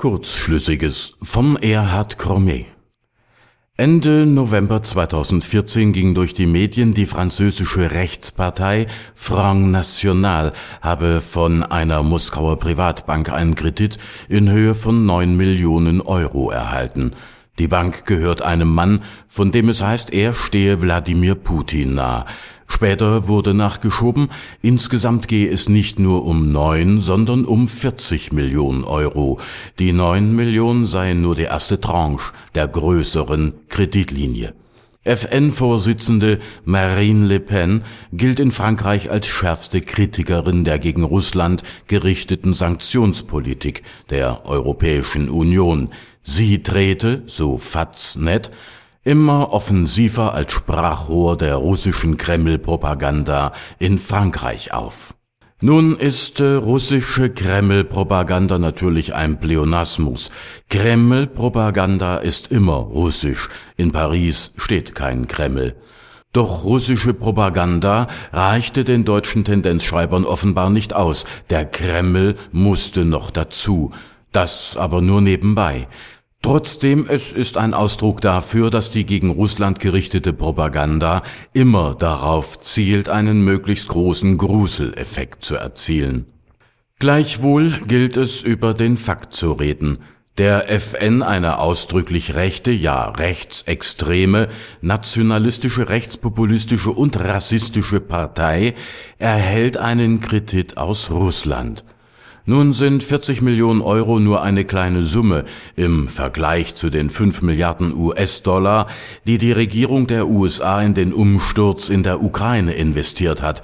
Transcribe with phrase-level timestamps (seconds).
[0.00, 2.66] Kurzschlüssiges von Erhard Cromet
[3.76, 12.04] Ende November 2014 ging durch die Medien, die französische Rechtspartei Front National habe von einer
[12.04, 13.98] Moskauer Privatbank einen Kredit
[14.28, 17.14] in Höhe von neun Millionen Euro erhalten.
[17.58, 22.24] Die Bank gehört einem Mann, von dem es heißt, er stehe Wladimir Putin nah.
[22.68, 24.28] Später wurde nachgeschoben,
[24.62, 29.40] insgesamt gehe es nicht nur um neun, sondern um 40 Millionen Euro.
[29.78, 34.54] Die neun Millionen seien nur die erste Tranche der größeren Kreditlinie.
[35.08, 37.82] FN-Vorsitzende Marine Le Pen
[38.12, 45.88] gilt in Frankreich als schärfste Kritikerin der gegen Russland gerichteten Sanktionspolitik der Europäischen Union.
[46.30, 48.50] Sie trete, so Faznet,
[49.02, 55.14] immer offensiver als Sprachrohr der russischen Kreml-Propaganda in Frankreich auf.
[55.62, 60.30] Nun ist äh, russische Kreml-Propaganda natürlich ein Pleonasmus.
[60.68, 63.48] Kreml-Propaganda ist immer russisch.
[63.78, 65.76] In Paris steht kein Kreml.
[66.34, 71.24] Doch russische Propaganda reichte den deutschen Tendenzschreibern offenbar nicht aus.
[71.48, 73.92] Der Kreml musste noch dazu.
[74.30, 75.86] Das aber nur nebenbei.
[76.40, 81.22] Trotzdem, es ist ein Ausdruck dafür, dass die gegen Russland gerichtete Propaganda
[81.52, 86.26] immer darauf zielt, einen möglichst großen Gruseleffekt zu erzielen.
[87.00, 89.98] Gleichwohl gilt es über den Fakt zu reden.
[90.38, 94.48] Der FN, eine ausdrücklich rechte, ja rechtsextreme,
[94.80, 98.74] nationalistische, rechtspopulistische und rassistische Partei,
[99.18, 101.84] erhält einen Kredit aus Russland.
[102.48, 105.44] Nun sind 40 Millionen Euro nur eine kleine Summe
[105.76, 108.86] im Vergleich zu den 5 Milliarden US-Dollar,
[109.26, 113.60] die die Regierung der USA in den Umsturz in der Ukraine investiert hat.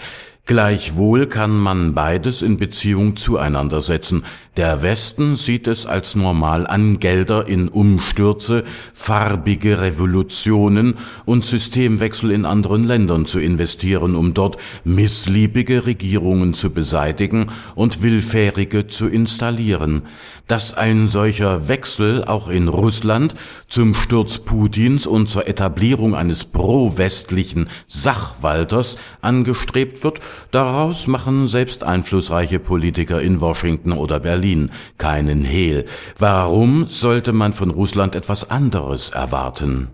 [0.46, 4.26] Gleichwohl kann man beides in Beziehung zueinander setzen.
[4.58, 12.44] Der Westen sieht es als normal an, Gelder in Umstürze, farbige Revolutionen und Systemwechsel in
[12.44, 20.02] anderen Ländern zu investieren, um dort missliebige Regierungen zu beseitigen und willfährige zu installieren.
[20.46, 23.34] Dass ein solcher Wechsel auch in Russland
[23.66, 32.58] zum Sturz Putins und zur Etablierung eines pro-westlichen Sachwalters angestrebt wird, Daraus machen selbst einflussreiche
[32.58, 35.84] Politiker in Washington oder Berlin keinen Hehl.
[36.18, 39.88] Warum sollte man von Russland etwas anderes erwarten?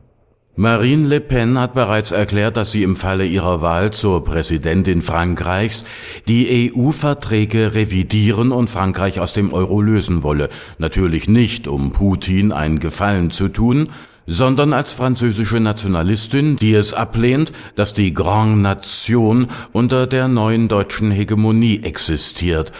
[0.56, 5.84] Marine Le Pen hat bereits erklärt, dass sie im Falle ihrer Wahl zur Präsidentin Frankreichs
[6.28, 10.48] die EU-Verträge revidieren und Frankreich aus dem Euro lösen wolle.
[10.76, 13.88] Natürlich nicht, um Putin einen Gefallen zu tun,
[14.26, 21.10] sondern als französische Nationalistin, die es ablehnt, dass die Grande Nation unter der neuen deutschen
[21.10, 22.72] Hegemonie existiert,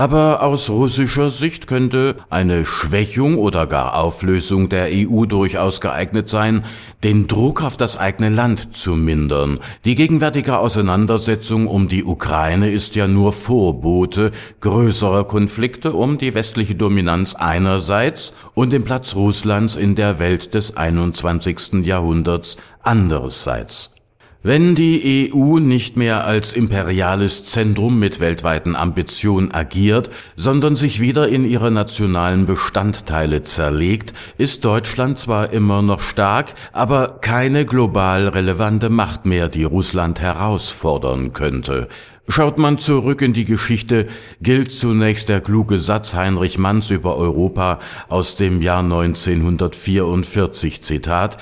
[0.00, 6.64] aber aus russischer Sicht könnte eine Schwächung oder gar Auflösung der EU durchaus geeignet sein,
[7.04, 9.58] den Druck auf das eigene Land zu mindern.
[9.84, 16.76] Die gegenwärtige Auseinandersetzung um die Ukraine ist ja nur Vorbote größerer Konflikte um die westliche
[16.76, 21.84] Dominanz einerseits und den Platz Russlands in der Welt des 21.
[21.84, 23.99] Jahrhunderts andererseits.
[24.42, 31.28] Wenn die EU nicht mehr als imperiales Zentrum mit weltweiten Ambitionen agiert, sondern sich wieder
[31.28, 38.88] in ihre nationalen Bestandteile zerlegt, ist Deutschland zwar immer noch stark, aber keine global relevante
[38.88, 41.88] Macht mehr, die Russland herausfordern könnte.
[42.26, 44.08] Schaut man zurück in die Geschichte,
[44.40, 47.78] gilt zunächst der kluge Satz Heinrich Manns über Europa
[48.08, 51.36] aus dem Jahr 1944, Zitat,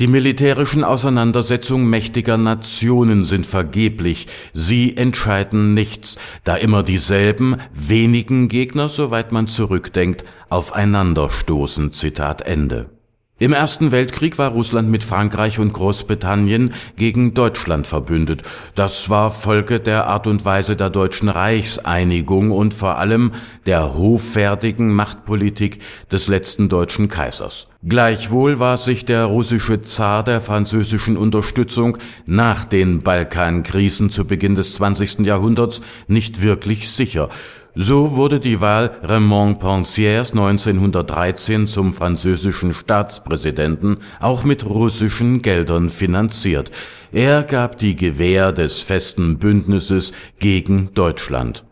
[0.00, 8.88] die militärischen Auseinandersetzungen mächtiger Nationen sind vergeblich, sie entscheiden nichts, da immer dieselben wenigen Gegner,
[8.88, 11.92] soweit man zurückdenkt, aufeinanderstoßen.
[11.92, 12.99] Zitat Ende.
[13.42, 18.42] Im Ersten Weltkrieg war Russland mit Frankreich und Großbritannien gegen Deutschland verbündet.
[18.74, 23.32] Das war Folge der Art und Weise der deutschen Reichseinigung und vor allem
[23.64, 25.78] der hoffärtigen Machtpolitik
[26.12, 27.68] des letzten deutschen Kaisers.
[27.82, 34.74] Gleichwohl war sich der russische Zar der französischen Unterstützung nach den Balkankrisen zu Beginn des
[34.74, 35.20] 20.
[35.20, 37.30] Jahrhunderts nicht wirklich sicher.
[37.76, 46.72] So wurde die Wahl Raymond Pensiers 1913 zum französischen Staatspräsidenten auch mit russischen Geldern finanziert.
[47.12, 51.64] Er gab die Gewähr des festen Bündnisses gegen Deutschland.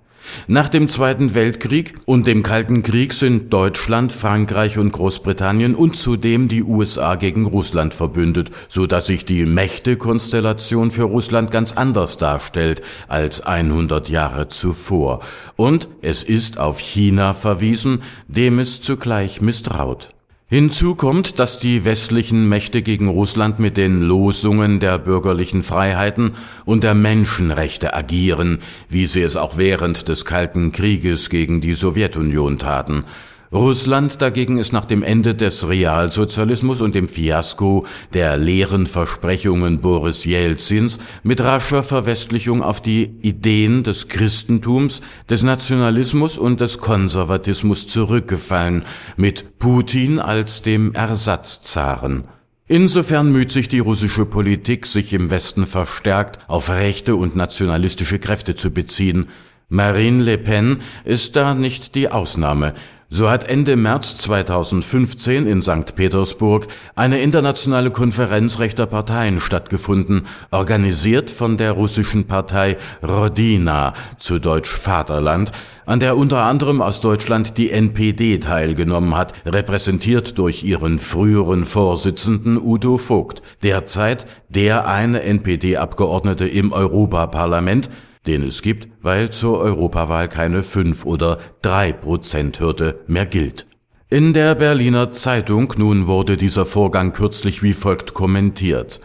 [0.46, 6.48] Nach dem Zweiten Weltkrieg und dem Kalten Krieg sind Deutschland, Frankreich und Großbritannien und zudem
[6.48, 12.82] die USA gegen Russland verbündet, so dass sich die Mächtekonstellation für Russland ganz anders darstellt
[13.08, 15.20] als 100 Jahre zuvor.
[15.56, 20.14] Und es ist auf China verwiesen, dem es zugleich misstraut.
[20.50, 26.84] Hinzu kommt, dass die westlichen Mächte gegen Russland mit den Losungen der bürgerlichen Freiheiten und
[26.84, 33.04] der Menschenrechte agieren, wie sie es auch während des Kalten Krieges gegen die Sowjetunion taten.
[33.50, 40.26] Russland dagegen ist nach dem Ende des Realsozialismus und dem Fiasko der leeren Versprechungen Boris
[40.26, 45.00] Jelzins mit rascher Verwestlichung auf die Ideen des Christentums,
[45.30, 48.84] des Nationalismus und des Konservatismus zurückgefallen,
[49.16, 52.24] mit Putin als dem Ersatzzaren.
[52.66, 58.54] Insofern müht sich die russische Politik, sich im Westen verstärkt auf rechte und nationalistische Kräfte
[58.56, 59.28] zu beziehen.
[59.70, 62.74] Marine Le Pen ist da nicht die Ausnahme.
[63.10, 65.96] So hat Ende März 2015 in St.
[65.96, 74.68] Petersburg eine internationale Konferenz rechter Parteien stattgefunden, organisiert von der russischen Partei Rodina, zu Deutsch
[74.68, 75.52] Vaterland,
[75.86, 82.58] an der unter anderem aus Deutschland die NPD teilgenommen hat, repräsentiert durch ihren früheren Vorsitzenden
[82.58, 87.88] Udo Vogt, derzeit der eine NPD-Abgeordnete im Europaparlament,
[88.28, 93.66] den es gibt, weil zur Europawahl keine fünf oder drei Prozent Hürde mehr gilt.
[94.10, 99.00] In der Berliner Zeitung nun wurde dieser Vorgang kürzlich wie folgt kommentiert.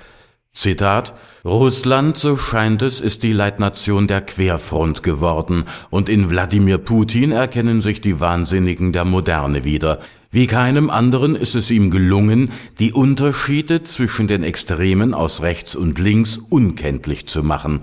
[0.54, 7.31] Zitat Russland, so scheint es, ist die Leitnation der Querfront geworden, und in Wladimir Putin
[7.31, 10.00] erkennen sich die Wahnsinnigen der Moderne wieder.
[10.31, 16.00] Wie keinem anderen ist es ihm gelungen, die Unterschiede zwischen den Extremen aus rechts und
[16.00, 17.81] links unkenntlich zu machen.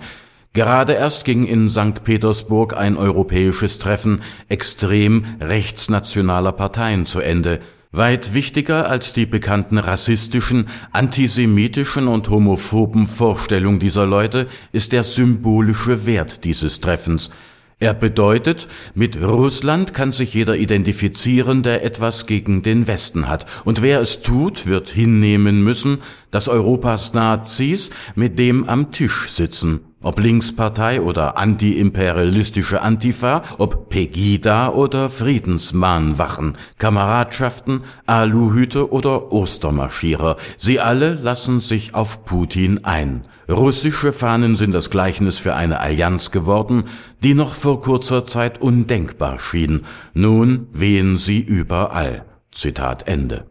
[0.52, 2.02] Gerade erst ging in St.
[2.02, 7.61] Petersburg ein europäisches Treffen extrem rechtsnationaler Parteien zu Ende.
[7.93, 16.05] Weit wichtiger als die bekannten rassistischen, antisemitischen und homophoben Vorstellungen dieser Leute ist der symbolische
[16.05, 17.31] Wert dieses Treffens.
[17.79, 23.47] Er bedeutet, mit Russland kann sich jeder identifizieren, der etwas gegen den Westen hat.
[23.64, 25.99] Und wer es tut, wird hinnehmen müssen,
[26.32, 34.70] dass Europas Nazis mit dem am Tisch sitzen ob Linkspartei oder antiimperialistische Antifa, ob Pegida
[34.70, 43.23] oder Friedensmahnwachen, Kameradschaften, Aluhüte oder Ostermarschierer, sie alle lassen sich auf Putin ein.
[43.49, 46.85] Russische Fahnen sind das Gleichnis für eine Allianz geworden,
[47.23, 49.82] die noch vor kurzer Zeit undenkbar schien.
[50.14, 52.25] Nun wehen sie überall.
[52.52, 53.50] Zitat Ende.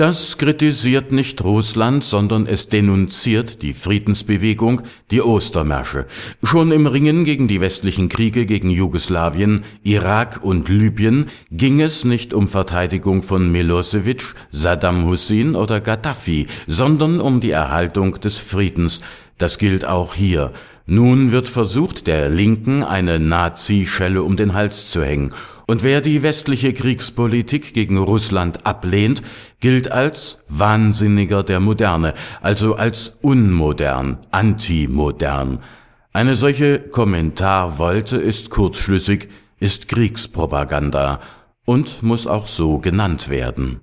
[0.00, 4.80] Das kritisiert nicht Russland, sondern es denunziert die Friedensbewegung,
[5.10, 6.06] die Ostermärsche.
[6.42, 12.32] Schon im Ringen gegen die westlichen Kriege gegen Jugoslawien, Irak und Libyen ging es nicht
[12.32, 19.02] um Verteidigung von Milosevic, Saddam Hussein oder Gaddafi, sondern um die Erhaltung des Friedens.
[19.36, 20.52] Das gilt auch hier.
[20.86, 25.34] Nun wird versucht, der Linken eine Nazi-Schelle um den Hals zu hängen
[25.70, 29.22] und wer die westliche Kriegspolitik gegen Russland ablehnt,
[29.60, 35.62] gilt als Wahnsinniger der Moderne, also als unmodern, antimodern.
[36.12, 39.28] Eine solche Kommentarwolte ist kurzschlüssig,
[39.60, 41.20] ist Kriegspropaganda
[41.66, 43.78] und muss auch so genannt werden.